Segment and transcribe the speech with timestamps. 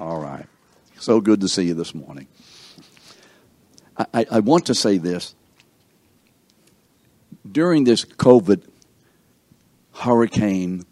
[0.00, 0.46] All right.
[1.00, 2.28] So good to see you this morning.
[3.96, 5.34] I, I, want to say this.
[7.50, 8.64] During this COVID
[9.94, 10.84] hurricane,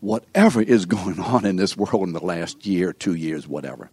[0.00, 3.90] whatever is going on in this world in the last year, two years, whatever,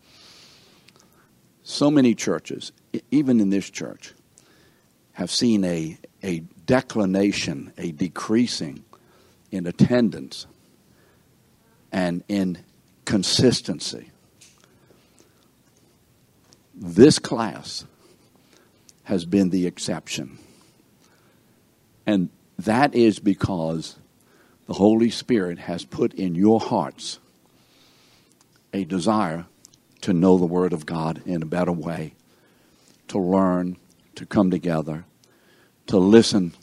[1.61, 2.71] so many churches,
[3.11, 4.13] even in this church,
[5.13, 8.83] have seen a, a declination, a decreasing
[9.51, 10.47] in attendance
[11.91, 12.57] and in
[13.05, 14.10] consistency.
[16.83, 17.85] This class
[19.03, 20.39] has been the exception.
[22.07, 23.97] And that is because
[24.65, 27.19] the Holy Spirit has put in your hearts
[28.73, 29.45] a desire
[30.01, 32.15] to know the Word of God in a better way,
[33.09, 33.77] to learn,
[34.15, 35.05] to come together,
[35.85, 36.53] to listen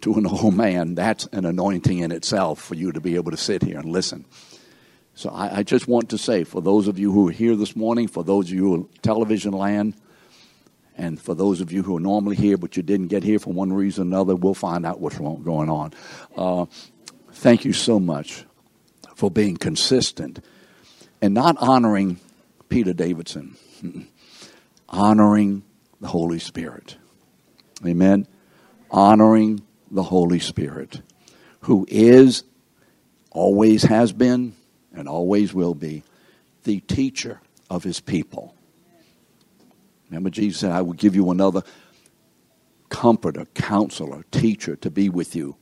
[0.00, 0.94] to an old man.
[0.94, 4.24] That's an anointing in itself for you to be able to sit here and listen.
[5.18, 7.74] So I, I, just want to say, for those of you who are here this
[7.74, 9.96] morning, for those of you who are television land,
[10.96, 13.52] and for those of you who are normally here but you didn't get here for
[13.52, 15.92] one reason or another, we'll find out what's going on.
[16.36, 16.66] Uh,
[17.32, 18.44] thank you so much
[19.16, 20.38] for being consistent
[21.20, 22.20] and not honoring
[22.68, 23.56] Peter Davidson,
[24.88, 25.64] honoring
[26.00, 26.96] the Holy Spirit.
[27.84, 28.24] Amen.
[28.88, 31.02] Honoring the Holy Spirit,
[31.62, 32.44] who is,
[33.32, 34.54] always has been,
[34.98, 36.02] and always will be
[36.64, 38.54] the teacher of his people.
[40.10, 41.62] Remember, Jesus said, I will give you another
[42.88, 45.56] comforter, counselor, teacher to be with you.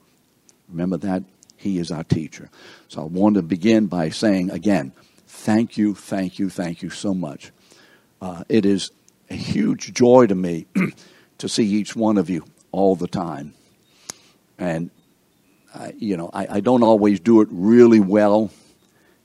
[0.69, 1.25] Remember that?
[1.57, 2.49] He is our teacher.
[2.89, 4.93] So I want to begin by saying again,
[5.27, 7.51] thank you, thank you, thank you so much.
[8.21, 8.91] Uh, it is
[9.31, 10.67] a huge joy to me
[11.39, 13.55] to see each one of you all the time.
[14.59, 14.91] And,
[15.75, 18.51] uh, you know, I, I don't always do it really well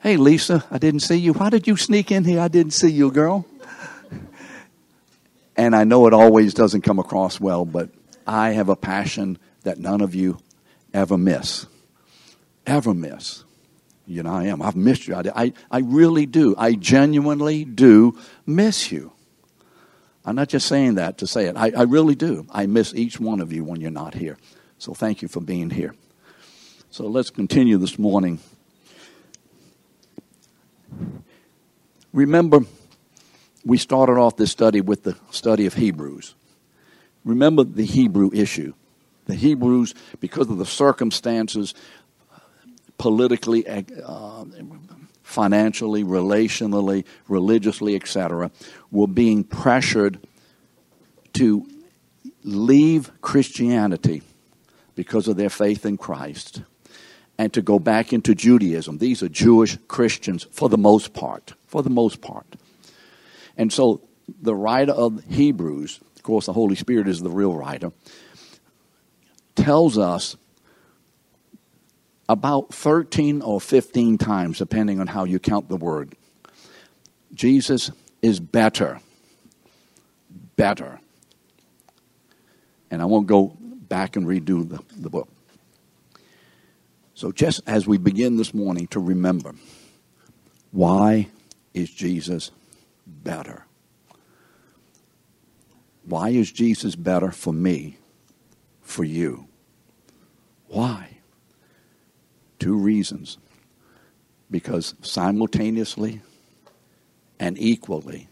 [0.02, 1.34] Hey, Lisa, I didn't see you.
[1.34, 2.40] Why did you sneak in here?
[2.40, 3.46] I didn't see you, girl.
[5.56, 7.92] And I know it always doesn't come across well, but
[8.26, 10.40] I have a passion that none of you
[10.92, 11.68] ever miss.
[12.66, 13.44] Ever miss.
[14.08, 14.64] You know, I am.
[14.64, 15.14] I've missed you.
[15.14, 16.56] I, I, I really do.
[16.58, 18.18] I genuinely do
[18.48, 19.12] miss you.
[20.26, 21.56] I'm not just saying that to say it.
[21.56, 22.48] I, I really do.
[22.50, 24.40] I miss each one of you when you're not here.
[24.80, 25.94] So thank you for being here.
[26.90, 28.40] So let's continue this morning
[32.14, 32.62] Remember,
[33.64, 36.36] we started off this study with the study of Hebrews.
[37.24, 38.74] Remember the Hebrew issue.
[39.26, 41.74] The Hebrews, because of the circumstances,
[42.98, 44.46] politically, uh,
[45.24, 48.52] financially, relationally, religiously, etc.,
[48.90, 50.20] were being pressured
[51.34, 51.66] to
[52.44, 54.24] leave Christianity
[54.96, 56.64] because of their faith in Christ
[57.42, 59.00] and to go back into Judaism.
[59.00, 61.56] These are Jewish Christians for the most part.
[61.66, 62.46] For the most part.
[63.58, 64.02] And so
[64.40, 67.94] the writer of Hebrews, of course, the Holy Spirit is the real writer,
[69.56, 70.38] tells us
[72.30, 76.14] about 13 or 15 times, depending on how you count the word.
[77.34, 77.90] Jesus
[78.22, 79.00] is better.
[80.58, 81.00] Better.
[82.92, 85.28] And I won't go back and redo the, the book.
[87.14, 89.54] So, just as we begin this morning to remember,
[90.72, 91.28] why
[91.74, 92.52] is Jesus
[93.06, 93.66] better?
[96.06, 97.98] Why is Jesus better for me,
[98.82, 99.48] for you?
[100.68, 101.18] Why?
[102.60, 103.38] Two reasons.
[104.50, 106.22] Because simultaneously
[107.40, 108.28] and equally,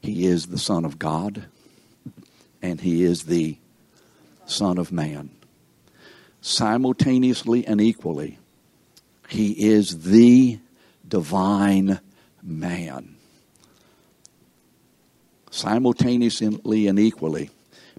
[0.00, 1.46] he is the Son of God
[2.62, 3.58] and he is the
[4.46, 5.30] Son of Man
[6.40, 8.38] simultaneously and equally.
[9.28, 10.58] He is the
[11.06, 12.00] divine
[12.42, 13.16] man.
[15.50, 17.50] Simultaneously and equally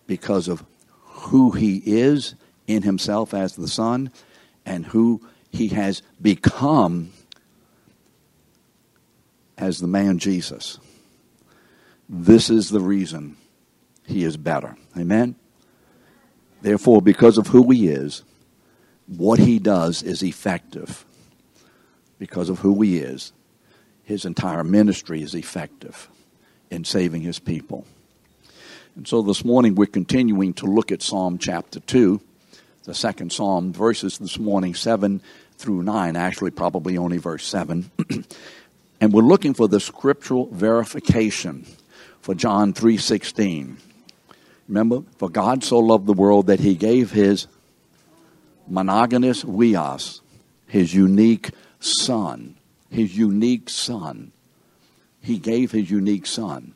[0.06, 0.64] because of
[1.02, 2.36] who he is
[2.68, 4.12] in himself as the Son
[4.66, 5.22] and who
[5.52, 7.12] he has become
[9.58, 10.79] as the man Jesus.
[12.08, 13.35] This is the reason
[14.06, 14.78] he is better.
[14.97, 15.35] Amen?
[16.61, 18.23] Therefore, because of who he is,
[19.08, 21.06] what he does is effective
[22.20, 23.32] because of who he is.
[24.04, 26.09] His entire ministry is effective
[26.70, 27.86] in saving his people.
[28.96, 32.20] And so this morning we're continuing to look at Psalm chapter 2,
[32.84, 35.22] the second Psalm, verses this morning 7
[35.58, 37.92] through 9, actually, probably only verse 7.
[39.02, 41.66] and we're looking for the scriptural verification
[42.22, 43.78] for John 3:16.
[44.68, 47.48] Remember, for God so loved the world that he gave his
[48.69, 50.22] monogenes huios,
[50.67, 52.58] his unique son,
[52.90, 54.31] his unique son.
[55.22, 56.73] he gave his unique son.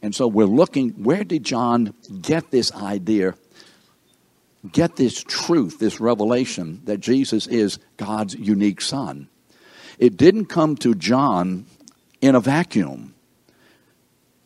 [0.00, 3.34] And so we're looking, where did John get this idea,
[4.70, 9.28] get this truth, this revelation that Jesus is God's unique son?
[9.98, 11.66] It didn't come to John
[12.20, 13.14] in a vacuum.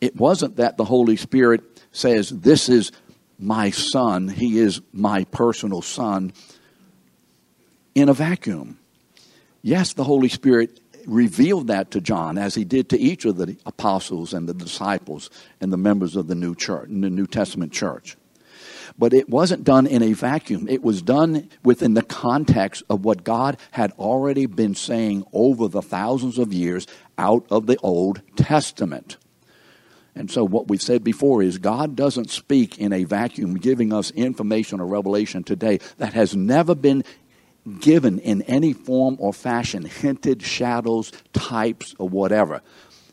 [0.01, 1.61] It wasn't that the Holy Spirit
[1.91, 2.91] says, This is
[3.37, 6.33] my son, he is my personal son,
[7.95, 8.79] in a vacuum.
[9.61, 13.57] Yes, the Holy Spirit revealed that to John as he did to each of the
[13.65, 18.15] apostles and the disciples and the members of the New Church, the New Testament church.
[18.97, 20.67] But it wasn't done in a vacuum.
[20.67, 25.81] It was done within the context of what God had already been saying over the
[25.81, 26.85] thousands of years
[27.17, 29.17] out of the Old Testament.
[30.15, 34.11] And so, what we've said before is God doesn't speak in a vacuum, giving us
[34.11, 37.05] information or revelation today that has never been
[37.79, 42.61] given in any form or fashion, hinted, shadows, types, or whatever.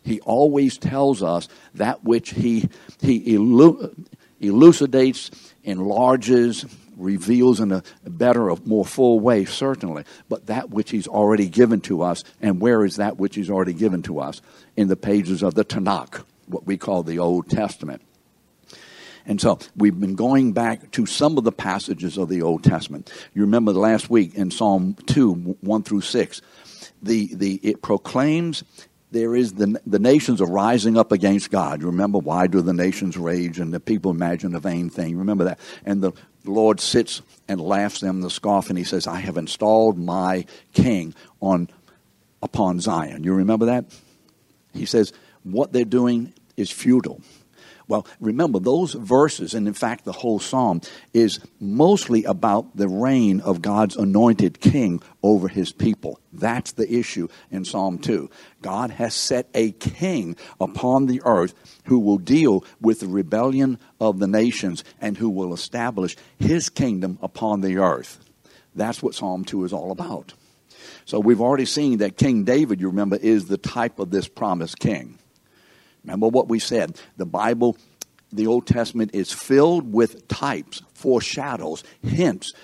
[0.03, 2.69] He always tells us that which he,
[3.01, 4.07] he elu-
[4.41, 5.31] elucidates,
[5.65, 6.65] enlarges,
[6.97, 12.03] reveals in a better, more full way, certainly, but that which he's already given to
[12.03, 12.25] us.
[12.41, 14.41] And where is that which he's already given to us?
[14.77, 18.03] In the pages of the Tanakh, what we call the Old Testament.
[19.27, 23.13] And so we've been going back to some of the passages of the Old Testament.
[23.35, 26.43] You remember last week in Psalm 2, 1 through 6,
[27.03, 28.63] the, the, it proclaims
[29.11, 31.81] there is the, the nations are rising up against God.
[31.81, 35.17] You remember why do the nations rage and the people imagine a vain thing?
[35.17, 35.61] Remember that.
[35.85, 36.13] And the
[36.45, 41.15] Lord sits and laughs them the scoff and he says, I have installed my king
[41.41, 41.69] on
[42.43, 43.25] upon Zion.
[43.25, 43.87] You remember that?
[44.73, 45.13] He says,
[45.43, 47.21] what they're doing is futile.
[47.89, 50.81] Well, remember, those verses, and in fact, the whole psalm,
[51.15, 56.19] is mostly about the reign of God's anointed king over his people.
[56.33, 58.29] That's the issue in Psalm 2.
[58.61, 61.55] God has set a king upon the earth
[61.85, 67.19] who will deal with the rebellion of the nations and who will establish his kingdom
[67.23, 68.19] upon the earth.
[68.75, 70.35] That's what Psalm 2 is all about.
[71.05, 74.81] So we've already seen that King David, you remember, is the type of this promised
[74.81, 75.19] king.
[76.07, 76.99] Remember what we said.
[77.17, 77.77] The Bible,
[78.33, 82.55] the Old Testament, is filled with types, foreshadows, hints,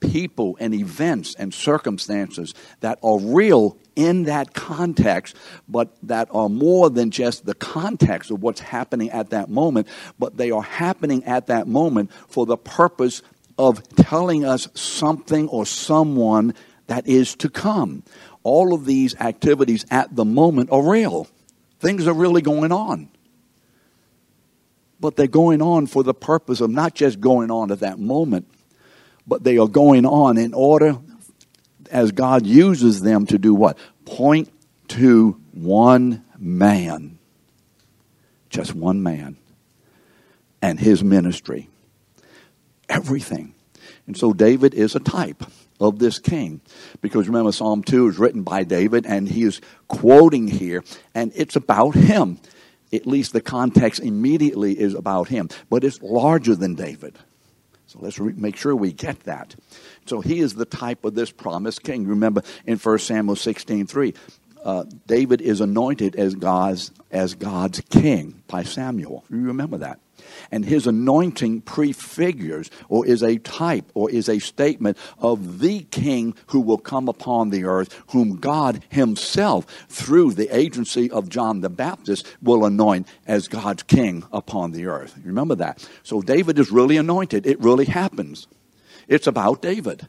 [0.00, 5.34] people and events and circumstances that are real in that context,
[5.68, 10.36] but that are more than just the context of what's happening at that moment, but
[10.36, 13.22] they are happening at that moment for the purpose
[13.58, 16.54] of telling us something or someone
[16.88, 18.02] that is to come.
[18.42, 21.26] All of these activities at the moment are real.
[21.78, 23.08] Things are really going on.
[24.98, 28.48] But they're going on for the purpose of not just going on at that moment,
[29.26, 30.98] but they are going on in order
[31.90, 33.78] as God uses them to do what?
[34.04, 34.50] Point
[34.88, 37.18] to one man.
[38.48, 39.36] Just one man.
[40.62, 41.68] And his ministry.
[42.88, 43.54] Everything.
[44.06, 45.44] And so David is a type
[45.80, 46.60] of this king.
[47.00, 50.84] Because remember, Psalm 2 is written by David, and he is quoting here,
[51.14, 52.38] and it's about him.
[52.92, 57.18] At least the context immediately is about him, but it's larger than David.
[57.86, 59.54] So let's re- make sure we get that.
[60.06, 62.06] So he is the type of this promised king.
[62.06, 64.14] Remember in 1 Samuel 16 3,
[64.64, 69.24] uh, David is anointed as God's, as God's king by Samuel.
[69.30, 70.00] You remember that?
[70.50, 76.34] And his anointing prefigures or is a type or is a statement of the king
[76.48, 81.70] who will come upon the earth, whom God himself, through the agency of John the
[81.70, 85.18] Baptist, will anoint as God's king upon the earth.
[85.24, 85.88] Remember that.
[86.02, 87.46] So David is really anointed.
[87.46, 88.46] It really happens.
[89.08, 90.08] It's about David.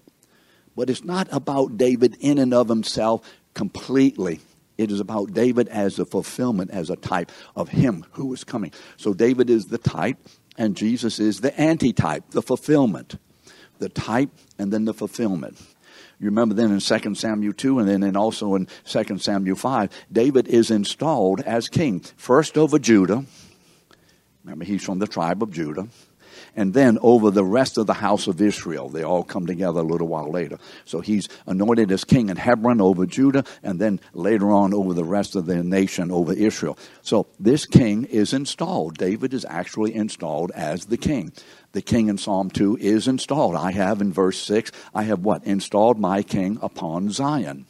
[0.76, 4.40] But it's not about David in and of himself completely.
[4.78, 8.72] It is about David as a fulfillment, as a type of him who is coming.
[8.98, 10.18] So David is the type,
[10.58, 13.18] and Jesus is the antitype, the fulfillment.
[13.80, 15.60] The type and then the fulfillment.
[16.20, 20.48] You remember then in 2 Samuel 2 and then also in 2 Samuel 5, David
[20.48, 23.24] is installed as king, first over Judah.
[24.44, 25.88] Remember, he's from the tribe of Judah
[26.58, 28.90] and then over the rest of the house of Israel.
[28.90, 30.58] They all come together a little while later.
[30.86, 35.06] So he's anointed as king in Hebron over Judah, and then later on over the
[35.06, 36.78] rest of the nation, over Israel.
[37.04, 38.98] So this king is installed.
[38.98, 41.32] David is actually installed as the king.
[41.74, 43.56] The king in Psalm 2 is installed.
[43.56, 45.44] I have in verse 6, I have what?
[45.44, 47.68] Installed my king upon Zion.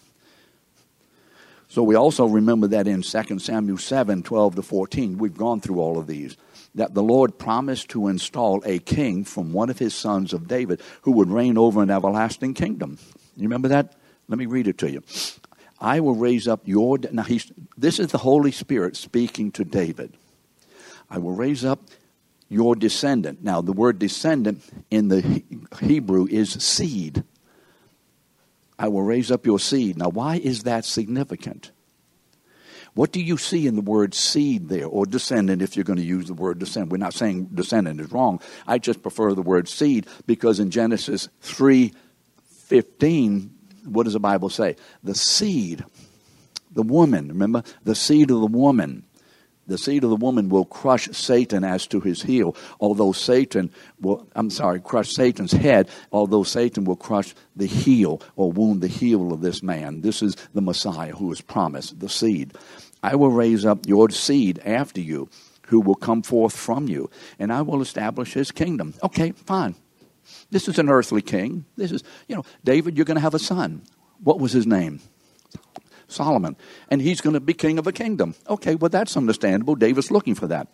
[1.67, 5.17] So we also remember that in 2 Samuel 7 12 to 14.
[5.17, 6.37] We've gone through all of these
[6.77, 10.79] that the Lord promised to install a king from one of his sons of David
[11.01, 12.99] who would reign over an everlasting kingdom.
[13.35, 13.95] You remember that?
[14.27, 15.03] Let me read it to you.
[15.79, 16.99] I will raise up your.
[17.11, 20.13] Now, he's, this is the Holy Spirit speaking to David.
[21.09, 21.81] I will raise up
[22.47, 23.43] your descendant.
[23.43, 25.43] Now, the word descendant in the
[25.81, 27.23] Hebrew is seed.
[28.77, 29.97] I will raise up your seed.
[29.97, 31.71] Now, why is that significant?
[32.97, 36.03] What do you see in the word seed there, or descendant if you're going to
[36.03, 36.91] use the word descendant?
[36.91, 38.41] We're not saying descendant is wrong.
[38.65, 41.93] I just prefer the word seed because in Genesis 3
[42.65, 43.51] 15,
[43.85, 44.77] what does the Bible say?
[45.03, 45.85] The seed,
[46.71, 47.61] the woman, remember?
[47.83, 49.03] The seed of the woman.
[49.67, 54.27] The seed of the woman will crush Satan as to his heel, although Satan will,
[54.33, 59.33] I'm sorry, crush Satan's head, although Satan will crush the heel or wound the heel
[59.33, 60.01] of this man.
[60.01, 62.53] This is the Messiah who is promised, the seed.
[63.03, 65.29] I will raise up your seed after you,
[65.67, 68.93] who will come forth from you, and I will establish his kingdom.
[69.03, 69.75] Okay, fine.
[70.49, 71.65] This is an earthly king.
[71.75, 73.81] This is, you know, David, you're going to have a son.
[74.23, 74.99] What was his name?
[76.07, 76.55] Solomon.
[76.89, 78.35] And he's going to be king of a kingdom.
[78.49, 79.75] Okay, well, that's understandable.
[79.75, 80.67] David's looking for that.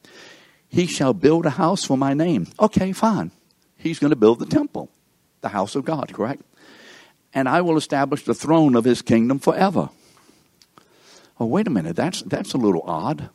[0.70, 2.48] He shall build a house for my name.
[2.60, 3.32] Okay, fine.
[3.78, 4.90] He's going to build the temple,
[5.42, 6.44] the house of God, correct?
[7.34, 9.90] And I will establish the throne of his kingdom forever.
[11.44, 11.98] Oh, wait a minute.
[11.98, 13.30] That's, that's a little odd.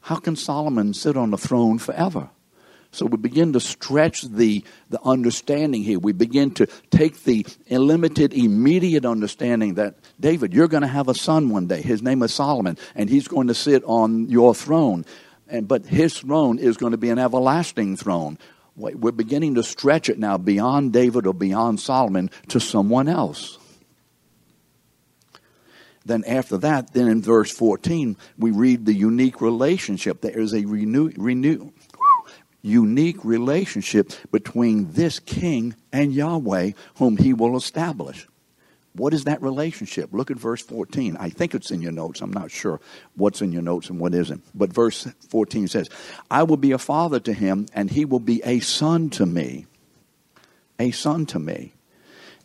[0.00, 2.28] How can Solomon sit on the throne forever?
[2.92, 5.98] So we begin to stretch the, the understanding here.
[5.98, 11.14] We begin to take the limited, immediate understanding that, David, you're going to have a
[11.14, 11.80] son one day.
[11.80, 15.06] His name is Solomon, and he's going to sit on your throne.
[15.48, 18.36] And, but his throne is going to be an everlasting throne.
[18.76, 23.56] We're beginning to stretch it now beyond David or beyond Solomon to someone else.
[26.04, 30.20] Then after that, then in verse 14, we read the unique relationship.
[30.20, 31.72] There is a renew, renew,
[32.62, 38.26] unique relationship between this king and Yahweh, whom he will establish.
[38.94, 40.10] What is that relationship?
[40.12, 41.16] Look at verse 14.
[41.18, 42.20] I think it's in your notes.
[42.20, 42.80] I'm not sure
[43.14, 44.42] what's in your notes and what isn't.
[44.54, 45.88] But verse 14 says,
[46.30, 49.66] I will be a father to him, and he will be a son to me.
[50.78, 51.74] A son to me.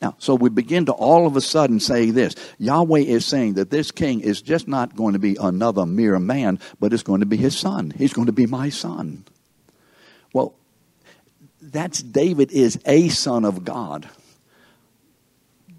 [0.02, 3.70] Now, so we begin to all of a sudden say this Yahweh is saying that
[3.70, 7.26] this king is just not going to be another mere man, but it's going to
[7.26, 7.92] be his son.
[7.98, 9.24] He's going to be my son.
[10.34, 10.54] Well,
[11.62, 14.10] that's David is a son of God.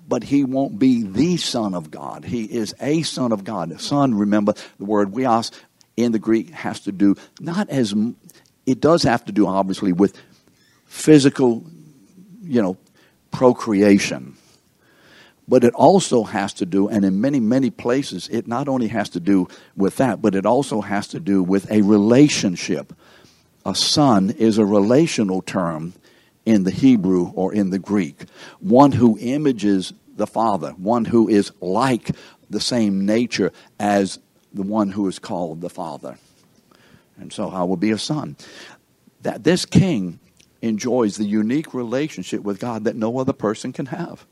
[0.08, 2.25] But he won't be the son of God.
[2.25, 3.80] He is a son of God.
[3.80, 5.50] Son, remember the word huios
[5.96, 7.94] in the Greek has to do not as
[8.66, 10.16] it does have to do obviously with
[10.85, 11.64] physical,
[12.42, 12.76] you know,
[13.37, 14.37] procreation.
[15.49, 19.11] But it also has to do, and in many, many places, it not only has
[19.11, 22.93] to do with that, but it also has to do with a relationship
[23.66, 25.93] a son is a relational term
[26.45, 28.26] in the Hebrew or in the Greek.
[28.61, 32.12] One who images the Father, one who is like
[32.49, 34.21] the same nature as
[34.55, 36.16] the one who is called the Father.
[37.19, 38.37] And so I will be a son.
[39.23, 40.21] That this king
[40.63, 44.27] enjoys the unique relationship with God that no other person can have.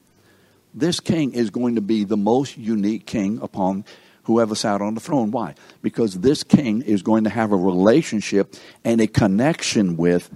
[0.75, 3.85] This king is going to be the most unique king upon
[4.25, 5.31] whoever sat on the throne.
[5.31, 5.55] Why?
[5.83, 8.55] Because this king is going to have a relationship
[8.85, 10.31] and a connection with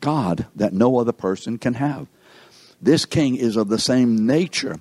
[0.00, 2.06] God that no other person can have.
[2.80, 4.76] This king is of the same nature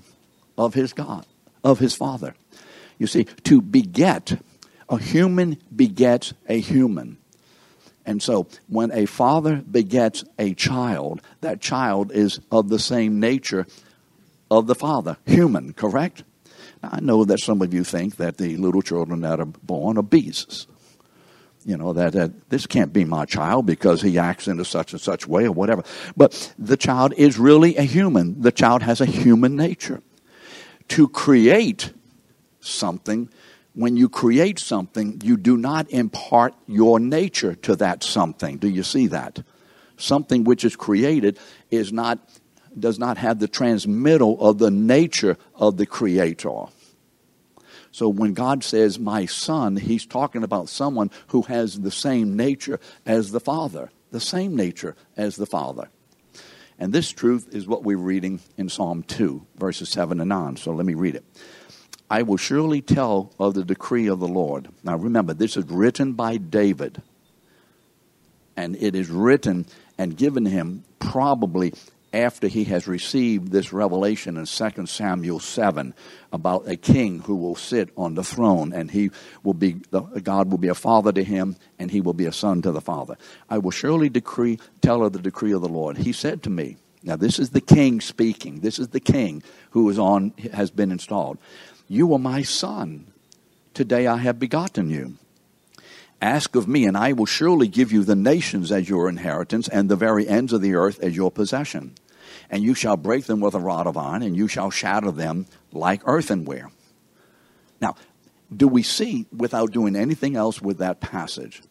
[0.57, 1.25] of his God,
[1.63, 2.35] of his father.
[2.97, 4.39] You see, to beget,
[4.89, 7.17] a human begets a human.
[8.05, 13.67] And so, when a father begets a child, that child is of the same nature
[14.49, 16.23] of the father, human, correct?
[16.83, 20.03] I know that some of you think that the little children that are born are
[20.03, 20.67] beasts.
[21.63, 24.93] You know, that, that this can't be my child because he acts in a such
[24.93, 25.83] and such way or whatever.
[26.17, 28.41] But the child is really a human.
[28.41, 30.01] The child has a human nature.
[30.89, 31.93] To create
[32.61, 33.29] something,
[33.73, 38.57] when you create something, you do not impart your nature to that something.
[38.57, 39.43] Do you see that?
[39.97, 42.19] Something which is created is not
[42.77, 46.65] does not have the transmittal of the nature of the Creator.
[47.91, 52.79] So when God says, my son, he's talking about someone who has the same nature
[53.05, 55.89] as the Father, the same nature as the Father.
[56.79, 60.55] And this truth is what we're reading in Psalm 2, verses 7 and 9.
[60.55, 61.25] So let me read it.
[62.11, 64.67] I will surely tell of the decree of the Lord.
[64.83, 67.01] Now remember, this is written by David.
[68.57, 69.65] And it is written
[69.97, 71.73] and given him probably
[72.11, 75.93] after he has received this revelation in 2 Samuel 7
[76.33, 79.09] about a king who will sit on the throne and he
[79.43, 82.61] will be God will be a father to him and he will be a son
[82.63, 83.15] to the father.
[83.49, 85.97] I will surely decree tell of the decree of the Lord.
[85.99, 88.59] He said to me, now this is the king speaking.
[88.59, 89.41] This is the king
[89.71, 91.39] who is on has been installed.
[91.91, 93.11] You are my son.
[93.73, 95.17] Today I have begotten you.
[96.21, 99.89] Ask of me, and I will surely give you the nations as your inheritance, and
[99.89, 101.95] the very ends of the earth as your possession.
[102.49, 105.47] And you shall break them with a rod of iron, and you shall shatter them
[105.73, 106.71] like earthenware.
[107.81, 107.97] Now,
[108.55, 111.61] do we see, without doing anything else with that passage,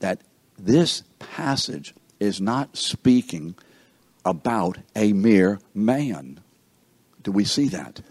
[0.00, 0.20] that
[0.58, 3.54] this passage is not speaking
[4.26, 6.40] about a mere man?
[7.22, 8.02] Do we see that?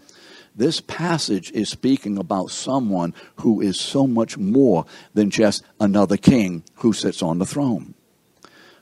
[0.54, 6.62] This passage is speaking about someone who is so much more than just another king
[6.76, 7.94] who sits on the throne.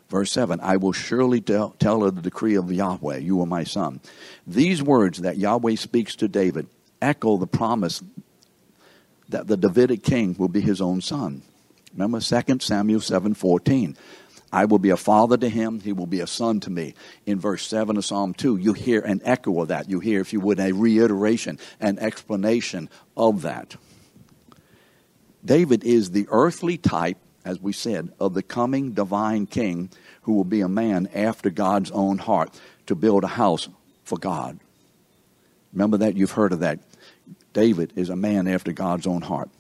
[0.09, 3.63] Verse 7 I will surely tell, tell of the decree of Yahweh, you are my
[3.63, 4.01] son.
[4.47, 6.67] These words that Yahweh speaks to David
[7.01, 8.03] echo the promise
[9.29, 11.43] that the Davidic king will be his own son.
[11.93, 13.97] Remember 2 Samuel 7:14.
[14.53, 16.95] I will be a father to him, he will be a son to me.
[17.25, 19.89] In verse 7 of Psalm 2, you hear an echo of that.
[19.89, 23.77] You hear, if you would, a reiteration, an explanation of that.
[25.45, 29.91] David is the earthly type, as we said, of the coming divine king
[30.23, 32.51] who will be a man after God's own heart
[32.87, 33.69] to build a house
[34.05, 34.59] for God.
[35.73, 36.17] Remember that?
[36.17, 36.81] You've heard of that.
[37.53, 39.51] David is a man after God's own heart.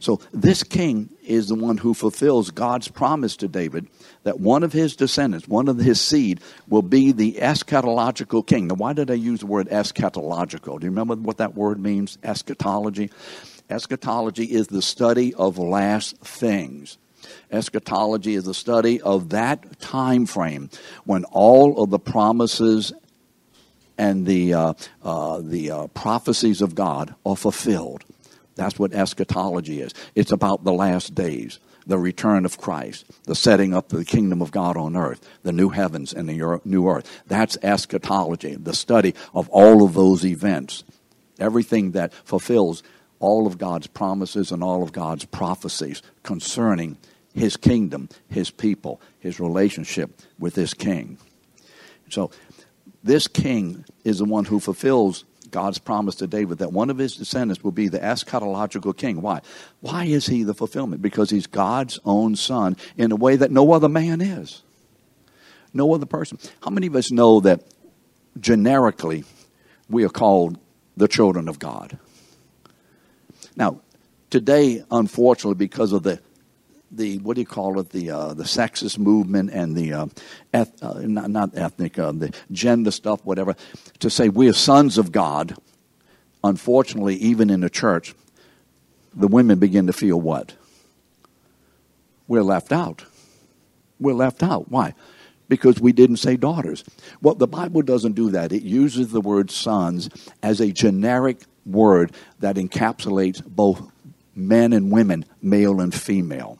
[0.00, 3.86] So this king is the one who fulfills God's promise to David
[4.24, 8.66] that one of his descendants, one of his seed, will be the eschatological king.
[8.66, 10.80] Now, why did I use the word eschatological?
[10.80, 12.18] Do you remember what that word means?
[12.24, 13.10] Eschatology.
[13.68, 16.96] Eschatology is the study of last things.
[17.50, 20.70] Eschatology is the study of that time frame
[21.04, 22.92] when all of the promises
[23.98, 28.02] and the uh, uh, the uh, prophecies of God are fulfilled.
[28.56, 29.94] That's what eschatology is.
[30.14, 34.42] It's about the last days, the return of Christ, the setting up of the kingdom
[34.42, 37.22] of God on earth, the new heavens and the new earth.
[37.26, 40.84] That's eschatology, the study of all of those events.
[41.38, 42.82] Everything that fulfills
[43.18, 46.98] all of God's promises and all of God's prophecies concerning
[47.34, 51.18] his kingdom, his people, his relationship with this king.
[52.08, 52.30] So,
[53.02, 57.16] this king is the one who fulfills God's promise to David that one of his
[57.16, 59.20] descendants will be the eschatological king.
[59.20, 59.40] Why?
[59.80, 61.02] Why is he the fulfillment?
[61.02, 64.62] Because he's God's own son in a way that no other man is.
[65.72, 66.38] No other person.
[66.62, 67.62] How many of us know that
[68.38, 69.24] generically
[69.88, 70.58] we are called
[70.96, 71.98] the children of God?
[73.56, 73.80] Now,
[74.30, 76.20] today, unfortunately, because of the
[76.90, 80.06] the what do you call it the uh, the sexist movement and the uh,
[80.52, 83.54] eth- uh, not, not ethnic uh, the gender stuff whatever
[84.00, 85.56] to say we are sons of God.
[86.42, 88.14] Unfortunately, even in the church,
[89.14, 90.54] the women begin to feel what
[92.26, 93.04] we're left out.
[93.98, 94.70] We're left out.
[94.70, 94.94] Why?
[95.48, 96.84] Because we didn't say daughters.
[97.20, 98.52] Well, the Bible doesn't do that.
[98.52, 100.08] It uses the word sons
[100.42, 103.82] as a generic word that encapsulates both
[104.34, 106.59] men and women, male and female.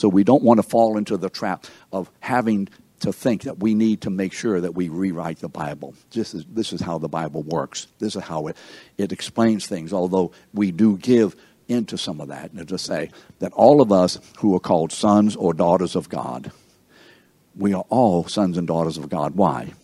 [0.00, 3.74] So we don't want to fall into the trap of having to think that we
[3.74, 5.94] need to make sure that we rewrite the Bible.
[6.10, 7.86] This is, this is how the Bible works.
[7.98, 8.56] This is how it,
[8.96, 11.36] it explains things, although we do give
[11.68, 12.50] into some of that.
[12.52, 13.10] And to say
[13.40, 16.50] that all of us who are called sons or daughters of God,
[17.54, 19.34] we are all sons and daughters of God.
[19.34, 19.74] Why?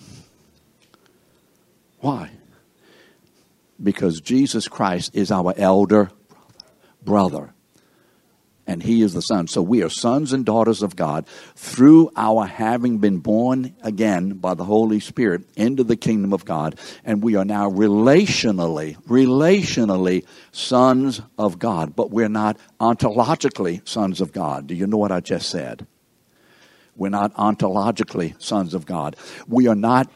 [2.01, 2.31] Why?
[3.83, 6.11] Because Jesus Christ is our elder
[7.05, 7.53] brother
[8.67, 9.47] and he is the Son.
[9.47, 14.55] So we are sons and daughters of God through our having been born again by
[14.55, 16.79] the Holy Spirit into the kingdom of God.
[17.05, 21.95] And we are now relationally, relationally sons of God.
[21.95, 24.67] But we're not ontologically sons of God.
[24.67, 25.87] Do you know what I just said?
[26.97, 29.17] We're not ontologically sons of God.
[29.47, 30.11] We are not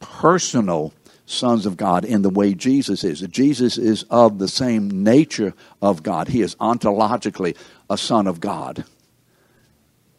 [0.00, 0.92] personal
[1.26, 3.20] sons of God in the way Jesus is.
[3.20, 6.28] Jesus is of the same nature of God.
[6.28, 7.56] He is ontologically
[7.88, 8.84] a son of God.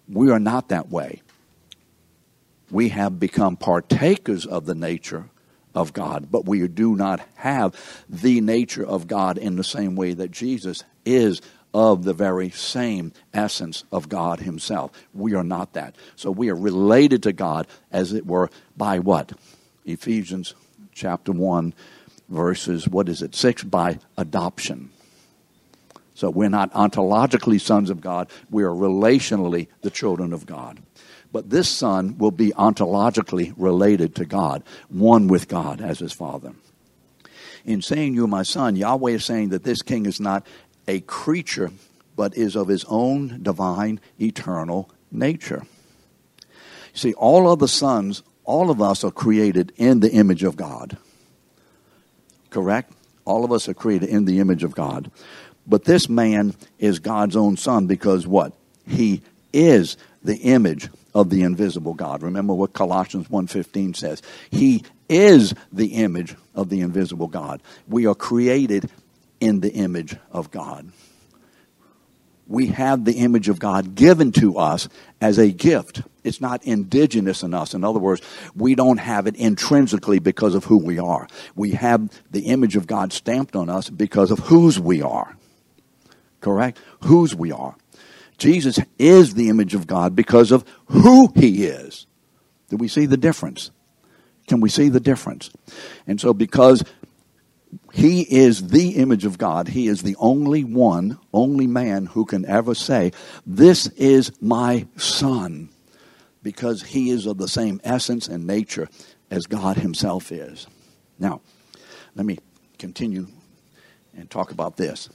[0.08, 1.22] We are not that way.
[2.72, 5.26] We have become partakers of the nature
[5.76, 7.76] of God, but we do not have
[8.10, 11.42] the nature of God in the same way that Jesus is
[11.74, 14.92] of the very same essence of God Himself.
[15.14, 15.96] We are not that.
[16.16, 19.34] So we are related to God, as it were, by what?
[19.86, 20.56] Ephesians
[20.96, 21.74] chapter 1,
[22.30, 24.90] verses, what is it, 6, by adoption.
[26.16, 30.80] So we're not ontologically sons of God, we are relationally the children of God.
[31.32, 36.54] But this son will be ontologically related to God, one with God as his father.
[37.66, 40.48] In saying, You are my son, Yahweh is saying that this king is not
[40.88, 41.72] a creature,
[42.16, 45.64] but is of his own divine, eternal nature.
[46.94, 50.98] See, all other sons all of us are created in the image of God.
[52.50, 52.92] Correct?
[53.26, 55.12] All of us are created in the image of God.
[55.68, 58.54] But this man is God's own son because what?
[58.88, 62.22] He is the image of the invisible God.
[62.22, 64.22] Remember what Colossians 1:15 says.
[64.52, 67.62] He is the image of the invisible God.
[67.88, 68.90] We are created
[69.40, 70.92] in the image of God.
[72.48, 74.88] We have the image of God given to us
[75.20, 76.02] as a gift.
[76.26, 77.74] It's not indigenous in us.
[77.74, 78.22] In other words,
[78.56, 81.28] we don't have it intrinsically because of who we are.
[81.56, 85.38] We have the image of God stamped on us because of whose we are.
[86.42, 86.80] Correct?
[87.04, 87.76] Whose we are.
[88.38, 92.06] Jesus is the image of God because of who he is.
[92.70, 93.72] Do we see the difference?
[94.48, 95.50] Can we see the difference?
[96.06, 96.84] And so, because
[97.94, 102.46] he is the image of God, he is the only one, only man who can
[102.46, 103.12] ever say,
[103.46, 105.70] This is my son,
[106.46, 108.88] because he is of the same essence and nature
[109.32, 110.68] as God himself is.
[111.18, 111.42] Now,
[112.14, 112.38] let me
[112.78, 113.26] continue
[114.16, 115.10] and talk about this.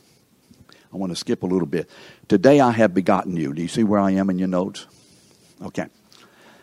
[0.93, 1.89] I want to skip a little bit.
[2.27, 3.53] Today I have begotten you.
[3.53, 4.89] Do you see where I am in your notes?
[5.63, 5.87] Okay.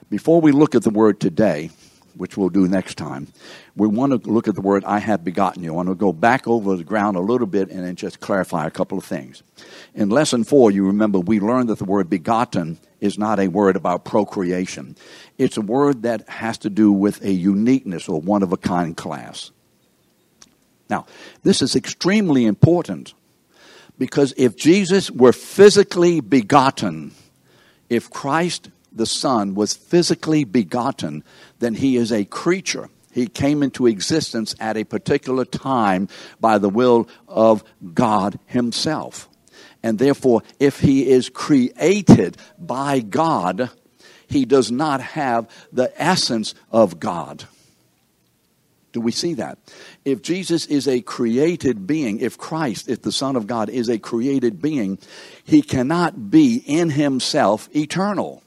[0.09, 1.69] Before we look at the word today,
[2.17, 3.27] which we'll do next time,
[3.75, 5.71] we want to look at the word I have begotten you.
[5.71, 8.65] I want to go back over the ground a little bit and then just clarify
[8.65, 9.43] a couple of things.
[9.93, 13.75] In lesson four, you remember we learned that the word begotten is not a word
[13.75, 14.95] about procreation.
[15.37, 18.97] It's a word that has to do with a uniqueness or one of a kind
[18.97, 19.51] class.
[20.89, 21.05] Now,
[21.43, 23.13] this is extremely important
[23.97, 27.11] because if Jesus were physically begotten,
[27.89, 31.23] if Christ the Son was physically begotten,
[31.59, 32.89] then he is a creature.
[33.11, 36.07] He came into existence at a particular time
[36.39, 39.27] by the will of God Himself.
[39.81, 43.71] And therefore, if He is created by God,
[44.27, 47.45] He does not have the essence of God.
[48.91, 49.57] Do we see that?
[50.05, 53.99] If Jesus is a created being, if Christ, if the Son of God is a
[53.99, 54.97] created being,
[55.43, 58.41] he cannot be in himself eternal.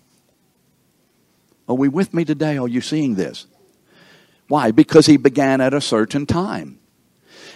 [1.70, 2.58] Are we with me today?
[2.58, 3.46] Are you seeing this?
[4.48, 4.72] Why?
[4.72, 6.80] Because he began at a certain time.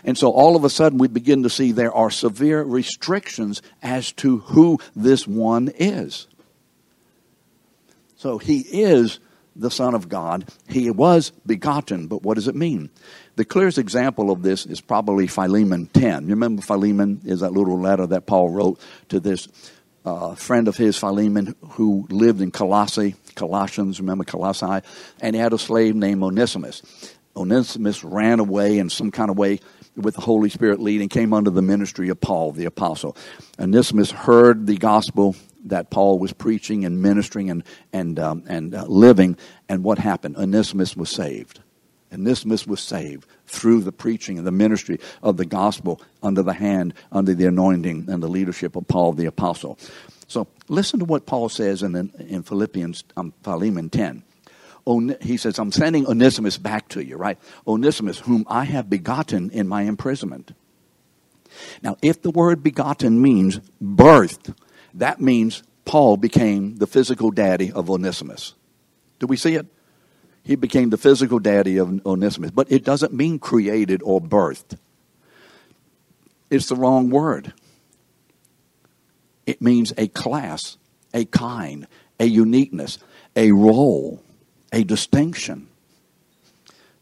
[0.04, 4.12] And so all of a sudden we begin to see there are severe restrictions as
[4.12, 6.28] to who this one is.
[8.16, 9.18] So he is
[9.56, 10.48] the Son of God.
[10.68, 12.90] He was begotten, but what does it mean?
[13.34, 16.28] The clearest example of this is probably Philemon 10.
[16.28, 19.48] You remember Philemon is that little letter that Paul wrote to this
[20.04, 24.86] uh, friend of his, Philemon, who lived in Colossae, Colossians, remember Colossae,
[25.20, 26.82] and he had a slave named Onesimus.
[27.36, 29.60] Onesimus ran away in some kind of way
[29.96, 33.16] with the Holy Spirit leading, came under the ministry of Paul, the apostle.
[33.58, 38.84] Onesimus heard the gospel that Paul was preaching and ministering and and um, and uh,
[38.84, 39.36] living,
[39.68, 40.36] and what happened?
[40.36, 41.60] Onesimus was saved.
[42.12, 46.94] Onesimus was saved through the preaching and the ministry of the gospel under the hand,
[47.10, 49.78] under the anointing and the leadership of Paul the apostle.
[50.34, 54.24] So listen to what Paul says in in Philippians um, Philemon ten.
[55.20, 57.38] he says, I'm sending Onesimus back to you, right?
[57.68, 60.52] Onesimus, whom I have begotten in my imprisonment.
[61.84, 64.56] Now, if the word begotten means birthed,
[64.94, 68.54] that means Paul became the physical daddy of Onesimus.
[69.20, 69.66] Do we see it?
[70.42, 72.50] He became the physical daddy of Onesimus.
[72.50, 74.78] But it doesn't mean created or birthed.
[76.50, 77.52] It's the wrong word.
[79.46, 80.76] It means a class,
[81.12, 81.86] a kind,
[82.18, 82.98] a uniqueness,
[83.36, 84.22] a role,
[84.72, 85.68] a distinction.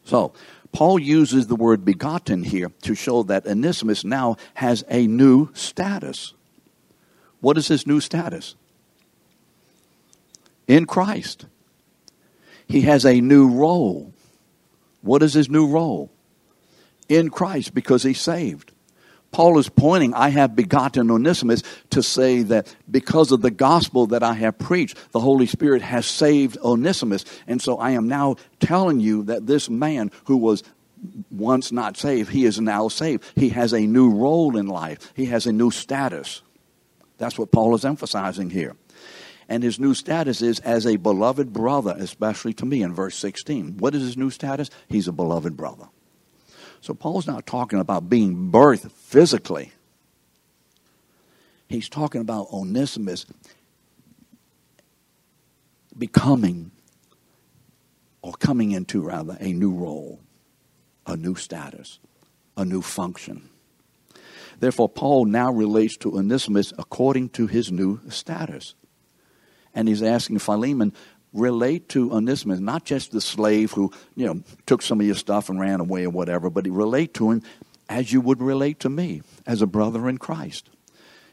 [0.04, 0.32] So,
[0.72, 6.32] Paul uses the word begotten here to show that Onesimus now has a new status.
[7.40, 8.54] What is his new status?
[10.66, 11.46] In Christ.
[12.66, 14.14] He has a new role.
[15.02, 16.10] What is his new role?
[17.08, 18.71] In Christ, because he's saved.
[19.32, 24.22] Paul is pointing, I have begotten Onesimus to say that because of the gospel that
[24.22, 27.24] I have preached, the Holy Spirit has saved Onesimus.
[27.46, 30.62] And so I am now telling you that this man who was
[31.30, 33.24] once not saved, he is now saved.
[33.34, 36.42] He has a new role in life, he has a new status.
[37.18, 38.76] That's what Paul is emphasizing here.
[39.48, 43.78] And his new status is as a beloved brother, especially to me in verse 16.
[43.78, 44.70] What is his new status?
[44.88, 45.88] He's a beloved brother.
[46.82, 49.70] So Paul's not talking about being birthed physically.
[51.68, 53.24] He's talking about Onesimus
[55.96, 56.72] becoming
[58.20, 60.20] or coming into rather a new role,
[61.06, 62.00] a new status,
[62.56, 63.48] a new function.
[64.58, 68.74] Therefore, Paul now relates to Onesimus according to his new status.
[69.72, 70.92] And he's asking Philemon,
[71.32, 75.48] relate to Onesimus, not just the slave who, you know, took some of your stuff
[75.48, 77.42] and ran away or whatever, but relate to him
[77.88, 80.68] as you would relate to me as a brother in Christ.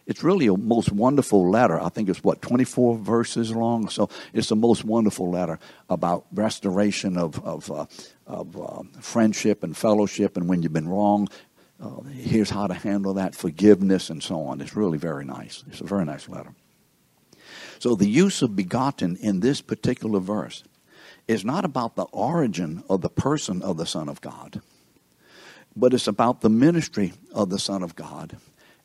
[0.09, 1.79] It's really a most wonderful letter.
[1.79, 3.89] I think it's what, 24 verses long?
[3.89, 7.85] So it's the most wonderful letter about restoration of, of, uh,
[8.25, 11.27] of uh, friendship and fellowship and when you've been wrong.
[11.79, 14.59] Uh, here's how to handle that, forgiveness, and so on.
[14.61, 15.63] It's really very nice.
[15.69, 16.53] It's a very nice letter.
[17.79, 20.63] So the use of begotten in this particular verse
[21.27, 24.61] is not about the origin of the person of the Son of God,
[25.75, 28.37] but it's about the ministry of the Son of God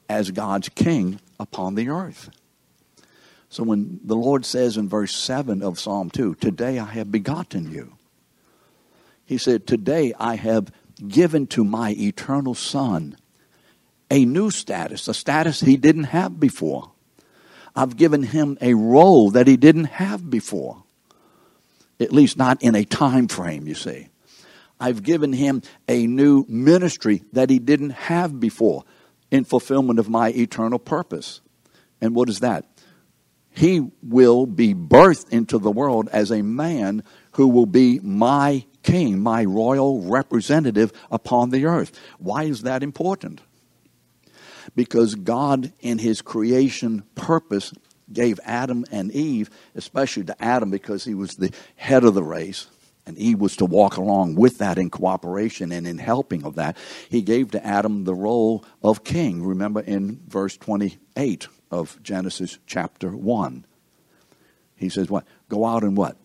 [0.08, 2.30] as God's king upon the earth.
[3.48, 7.72] So when the Lord says in verse 7 of Psalm 2, Today I have begotten
[7.72, 7.96] you,
[9.24, 10.70] he said, Today I have
[11.08, 13.16] given to my eternal Son
[14.10, 16.92] a new status, a status he didn't have before.
[17.76, 20.84] I've given him a role that he didn't have before.
[22.00, 24.08] At least not in a time frame, you see.
[24.80, 28.84] I've given him a new ministry that he didn't have before
[29.30, 31.40] in fulfillment of my eternal purpose.
[32.00, 32.66] And what is that?
[33.50, 39.20] He will be birthed into the world as a man who will be my king,
[39.20, 41.98] my royal representative upon the earth.
[42.18, 43.40] Why is that important?
[44.74, 47.72] Because God, in his creation purpose,
[48.12, 52.66] gave Adam and Eve, especially to Adam because he was the head of the race,
[53.06, 56.76] and Eve was to walk along with that in cooperation and in helping of that.
[57.08, 59.42] He gave to Adam the role of king.
[59.42, 63.66] Remember in verse 28 of Genesis chapter 1.
[64.76, 65.26] He says, What?
[65.48, 66.16] Go out and what?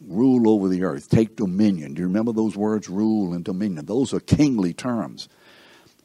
[0.00, 1.08] Rule over the earth.
[1.08, 1.94] Take dominion.
[1.94, 3.86] Do you remember those words, rule and dominion?
[3.86, 5.28] Those are kingly terms.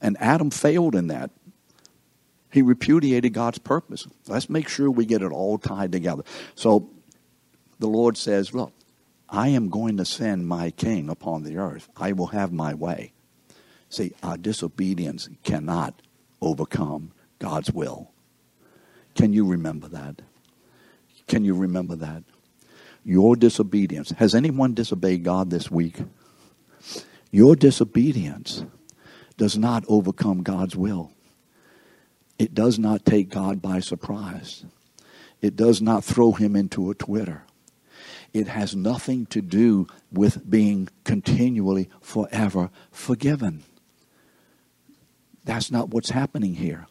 [0.01, 1.31] And Adam failed in that.
[2.51, 4.07] He repudiated God's purpose.
[4.27, 6.23] Let's make sure we get it all tied together.
[6.55, 6.89] So
[7.77, 8.73] the Lord says, Look,
[9.29, 11.89] I am going to send my king upon the earth.
[11.95, 13.13] I will have my way.
[13.89, 16.01] See, our disobedience cannot
[16.41, 18.11] overcome God's will.
[19.15, 20.21] Can you remember that?
[21.27, 22.23] Can you remember that?
[23.03, 24.11] Your disobedience.
[24.11, 25.97] Has anyone disobeyed God this week?
[27.31, 28.63] Your disobedience
[29.37, 31.11] does not overcome God's will.
[32.39, 34.63] It does not take God by surprise.
[35.41, 37.43] It does not throw him into a Twitter.
[38.33, 43.63] It has nothing to do with being continually, forever forgiven.
[45.43, 46.87] That's not what's happening here.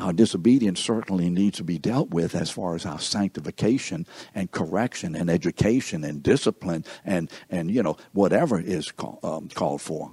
[0.00, 5.14] Our disobedience certainly needs to be dealt with as far as our sanctification and correction
[5.14, 10.12] and education and discipline and, and you know, whatever is call, um, called for.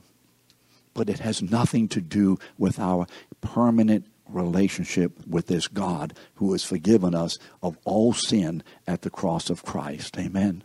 [0.93, 3.07] But it has nothing to do with our
[3.39, 9.49] permanent relationship with this God who has forgiven us of all sin at the cross
[9.49, 10.17] of Christ.
[10.17, 10.63] Amen.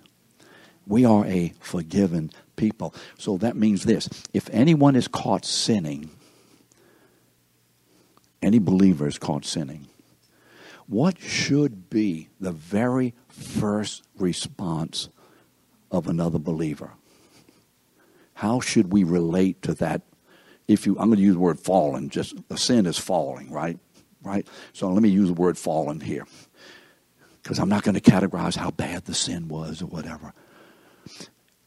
[0.86, 2.94] We are a forgiven people.
[3.18, 6.10] So that means this if anyone is caught sinning,
[8.40, 9.86] any believer is caught sinning,
[10.86, 15.08] what should be the very first response
[15.90, 16.90] of another believer?
[18.34, 20.02] How should we relate to that
[20.68, 23.78] if you, I'm going to use the word fallen, just a sin is falling, right?
[24.22, 24.46] Right?
[24.72, 26.26] So let me use the word fallen here.
[27.42, 30.32] Because I'm not going to categorize how bad the sin was or whatever.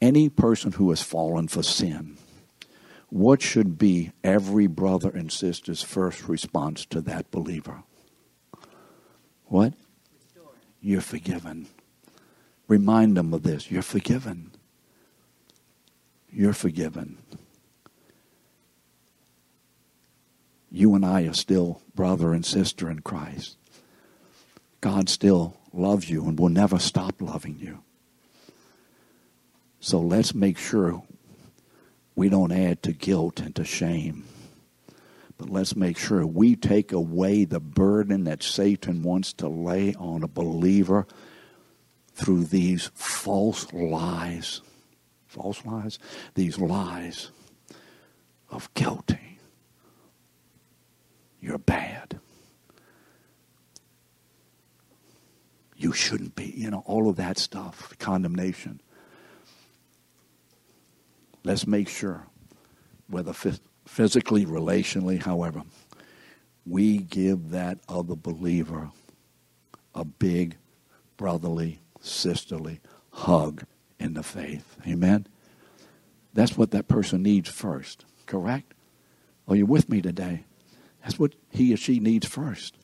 [0.01, 2.17] Any person who has fallen for sin,
[3.10, 7.84] what should be every brother and sister's first response to that believer?
[9.45, 9.73] What?
[10.81, 11.67] You're forgiven.
[12.67, 13.69] Remind them of this.
[13.69, 14.51] You're forgiven.
[16.31, 17.17] You're forgiven.
[20.76, 23.56] You and I are still brother and sister in Christ.
[24.82, 27.80] God still loves you and will never stop loving you.
[29.80, 31.02] So let's make sure
[32.14, 34.26] we don't add to guilt and to shame.
[35.38, 40.24] But let's make sure we take away the burden that Satan wants to lay on
[40.24, 41.08] a believer
[42.14, 44.62] through these false lies.
[45.28, 46.00] False lies?
[46.36, 47.32] These lies
[48.50, 49.25] of guilty
[51.45, 52.19] you're bad.
[55.77, 56.45] You shouldn't be.
[56.45, 58.81] You know, all of that stuff, condemnation.
[61.43, 62.25] Let's make sure,
[63.08, 63.31] whether
[63.86, 65.62] physically, relationally, however,
[66.65, 68.89] we give that other believer
[69.93, 70.58] a big
[71.15, 72.79] brotherly, sisterly
[73.12, 73.65] hug
[73.99, 74.77] in the faith.
[74.88, 75.27] Amen?
[76.34, 78.73] That's what that person needs first, correct?
[79.47, 80.45] Are you with me today?
[81.06, 82.76] That's what he or she needs first.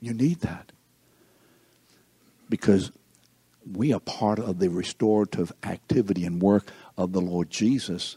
[0.00, 0.70] You need that.
[2.48, 2.92] Because
[3.68, 8.16] we are part of the restorative activity and work of the Lord Jesus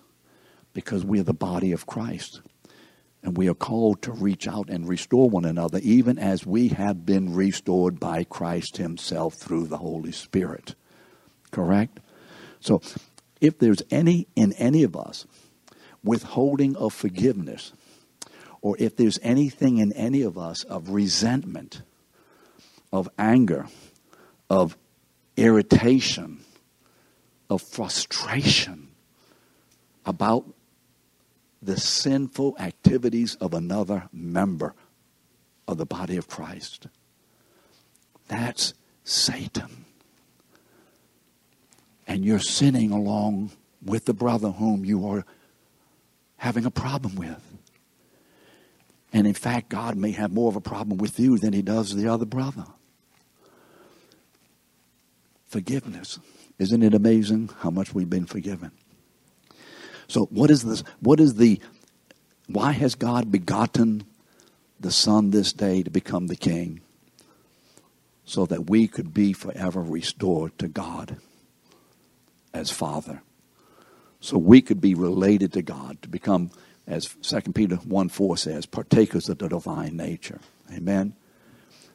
[0.74, 2.42] because we are the body of Christ.
[3.24, 7.04] And we are called to reach out and restore one another, even as we have
[7.04, 10.76] been restored by Christ Himself through the Holy Spirit.
[11.50, 12.00] Correct?
[12.60, 12.80] So,
[13.42, 15.26] if there's any in any of us
[16.04, 17.74] withholding of forgiveness,
[18.62, 21.82] or if there's anything in any of us of resentment,
[22.92, 23.68] of anger,
[24.50, 24.78] of
[25.36, 26.40] irritation,
[27.50, 28.90] of frustration
[30.06, 30.46] about
[31.62, 34.74] the sinful activities of another member
[35.68, 36.88] of the body of Christ.
[38.28, 39.86] That's Satan.
[42.08, 43.52] And you're sinning along
[43.84, 45.26] with the brother whom you are
[46.38, 47.42] having a problem with.
[49.18, 51.96] And in fact, God may have more of a problem with you than he does
[51.96, 52.66] the other brother.
[55.48, 56.20] Forgiveness.
[56.60, 58.70] Isn't it amazing how much we've been forgiven?
[60.08, 60.84] So, what is this?
[61.00, 61.60] What is the.
[62.46, 64.04] Why has God begotten
[64.80, 66.82] the Son this day to become the King?
[68.24, 71.18] So that we could be forever restored to God
[72.54, 73.24] as Father.
[74.20, 76.52] So we could be related to God, to become,
[76.88, 80.40] as 2 Peter 1 4 says, partakers of the divine nature.
[80.74, 81.14] Amen?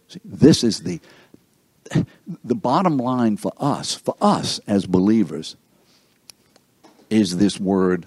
[0.09, 1.01] See, this is the
[2.45, 5.57] the bottom line for us, for us as believers,
[7.11, 8.07] is this word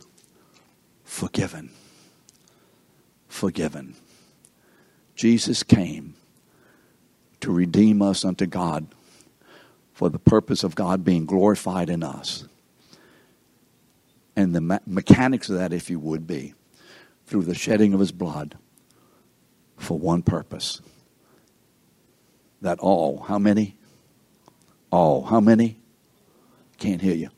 [1.04, 1.70] forgiven.
[3.28, 3.96] Forgiven.
[5.16, 6.16] Jesus came
[7.42, 8.88] to redeem us unto God
[9.94, 12.46] for the purpose of God being glorified in us.
[14.36, 16.54] And the me- mechanics of that, if you would be,
[17.26, 18.58] through the shedding of his blood
[19.78, 20.82] for one purpose
[22.62, 23.78] that all, how many?
[24.92, 25.78] All, how many?
[26.78, 27.30] Can't hear you.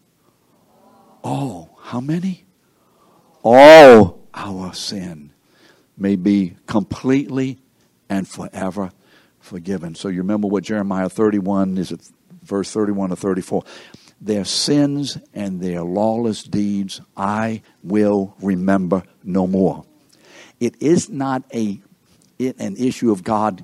[1.24, 2.46] All, how many?
[3.44, 5.32] All our sin
[5.98, 7.60] may be completely
[8.10, 8.92] and forever
[9.40, 9.96] forgiven.
[9.96, 12.02] So you remember what Jeremiah 31 is it
[12.44, 13.64] verse 31 to 34.
[14.20, 19.86] Their sins and their lawless deeds I will remember no more.
[20.60, 21.80] It is not a
[22.40, 23.64] it, an issue of God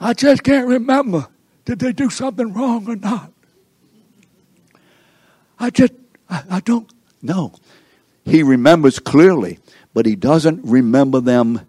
[0.00, 1.26] I just can't remember.
[1.66, 3.32] Did they do something wrong or not?
[5.58, 5.92] I just,
[6.28, 7.52] I, I don't know.
[8.24, 9.58] He remembers clearly,
[9.92, 11.66] but he doesn't remember them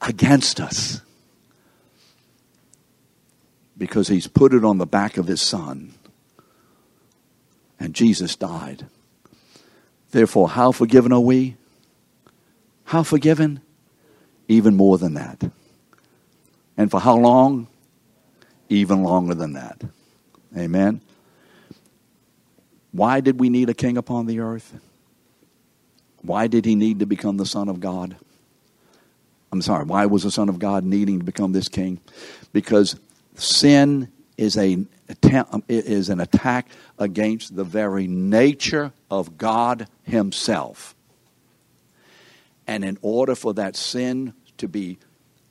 [0.00, 1.00] against us
[3.78, 5.94] because he's put it on the back of his son.
[7.80, 8.86] And Jesus died.
[10.10, 11.56] Therefore, how forgiven are we?
[12.84, 13.60] How forgiven?
[14.48, 15.50] Even more than that.
[16.76, 17.68] And for how long?
[18.68, 19.82] Even longer than that.
[20.56, 21.00] Amen.
[22.92, 24.78] Why did we need a king upon the earth?
[26.22, 28.16] Why did he need to become the Son of God?
[29.52, 32.00] I'm sorry, why was the Son of God needing to become this king?
[32.52, 32.96] Because
[33.34, 34.84] sin is, a,
[35.32, 36.68] Um, is an attack
[36.98, 40.94] against the very nature of God Himself.
[42.66, 44.98] And in order for that sin to be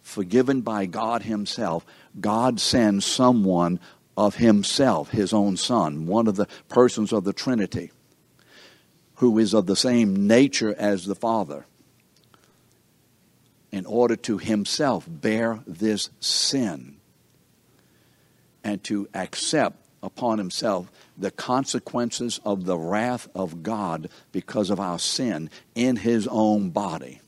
[0.02, 1.86] forgiven by God Himself,
[2.20, 3.80] God sends someone
[4.16, 7.92] of Himself, His own Son, one of the persons of the Trinity,
[9.16, 11.66] who is of the same nature as the Father,
[13.72, 16.99] in order to Himself bear this sin
[18.70, 25.00] and to accept upon Himself the consequences of the wrath of God because of our
[25.00, 27.20] sin in His own body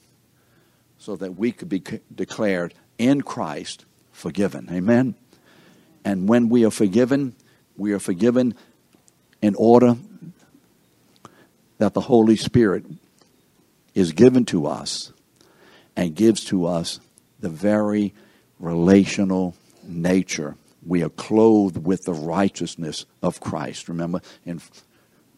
[0.98, 1.82] so that we could be
[2.14, 4.70] declared in Christ forgiven.
[4.72, 5.16] Amen.
[6.06, 7.36] And when we are forgiven,
[7.76, 8.54] we are forgiven
[9.42, 9.98] in order
[11.80, 12.86] that the Holy Spirit
[13.96, 15.12] is given to us
[15.96, 17.00] and gives to us
[17.40, 18.14] the very
[18.60, 20.56] relational nature.
[20.86, 23.88] We are clothed with the righteousness of Christ.
[23.88, 24.62] Remember in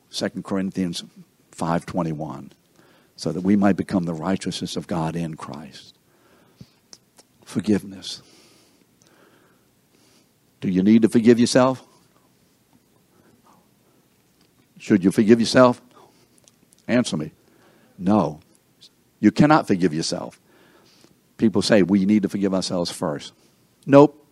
[0.10, 1.04] 2 Corinthians
[1.52, 2.52] 5:21
[3.16, 5.96] so that we might become the righteousness of God in Christ.
[7.46, 8.22] Forgiveness.
[10.62, 11.86] Do you need to forgive yourself?
[14.80, 15.82] Should you forgive yourself?
[16.88, 17.32] Answer me.
[17.98, 18.40] No.
[19.20, 20.40] You cannot forgive yourself.
[21.38, 23.34] People say we need to forgive ourselves first.
[23.86, 24.23] Nope.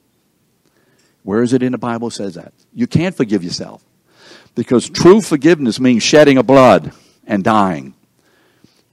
[1.24, 2.54] Where is it in the Bible says that?
[2.74, 3.84] You can't forgive yourself.
[4.56, 6.92] Because true forgiveness means shedding of blood
[7.26, 7.94] and dying.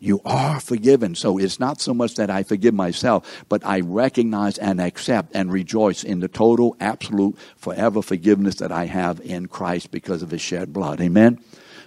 [0.01, 1.17] You are forgiven.
[1.17, 5.53] So it's not so much that I forgive myself, but I recognize and accept and
[5.53, 10.41] rejoice in the total, absolute, forever forgiveness that I have in Christ because of his
[10.41, 11.01] shed blood.
[11.01, 11.41] Amen?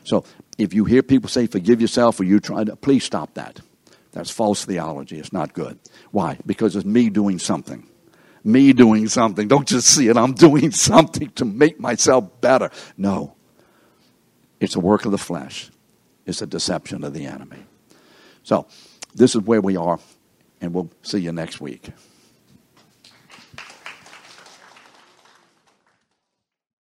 [0.04, 0.26] So
[0.58, 3.62] if you hear people say forgive yourself or you try to, please stop that.
[4.12, 5.18] That's false theology.
[5.18, 5.80] It's not good.
[6.12, 6.38] Why?
[6.46, 7.88] Because it's me doing something.
[8.44, 9.48] Me doing something.
[9.48, 10.18] Don't just see it.
[10.18, 12.72] I'm doing something to make myself better.
[12.98, 13.36] No.
[14.60, 15.70] It's a work of the flesh.
[16.26, 17.66] It's a deception of the enemy.
[18.44, 18.68] So,
[19.14, 20.00] this is where we are,
[20.62, 21.90] and we'll see you next week.